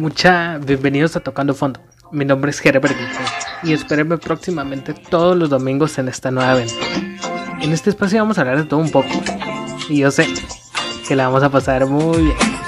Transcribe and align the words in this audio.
Mucha 0.00 0.56
bienvenidos 0.56 1.14
a 1.16 1.20
Tocando 1.20 1.52
Fondo. 1.52 1.78
Mi 2.10 2.24
nombre 2.24 2.52
es 2.52 2.64
Herbert 2.64 2.96
y 3.62 3.74
espérenme 3.74 4.16
próximamente 4.16 4.94
todos 4.94 5.36
los 5.36 5.50
domingos 5.50 5.98
en 5.98 6.08
esta 6.08 6.30
nueva 6.30 6.52
aventura. 6.52 6.86
En 7.60 7.70
este 7.70 7.90
espacio 7.90 8.18
vamos 8.18 8.38
a 8.38 8.40
hablar 8.40 8.56
de 8.56 8.64
todo 8.64 8.80
un 8.80 8.90
poco 8.90 9.10
y 9.90 9.98
yo 9.98 10.10
sé 10.10 10.26
que 11.06 11.14
la 11.14 11.26
vamos 11.26 11.42
a 11.42 11.50
pasar 11.50 11.84
muy 11.84 12.16
bien. 12.16 12.59